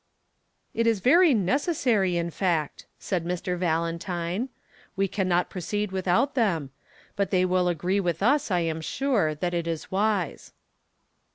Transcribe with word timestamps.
"It 0.73 0.87
is 0.87 0.99
very 0.99 1.35
necessary, 1.35 2.17
in 2.17 2.31
fact," 2.31 2.87
said 2.97 3.23
Mr. 3.23 3.55
Valentine. 3.55 4.49
"We 4.95 5.07
cannot 5.07 5.51
proceed 5.51 5.91
without 5.91 6.33
them. 6.33 6.71
But 7.15 7.29
they 7.29 7.45
will 7.45 7.67
agree 7.67 7.99
with 7.99 8.23
us, 8.23 8.49
I 8.49 8.61
am 8.61 8.81
sure, 8.81 9.35
that 9.35 9.53
it 9.53 9.67
is 9.67 9.91
wise." 9.91 10.53